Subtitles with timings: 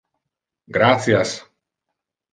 [0.65, 1.45] Gratias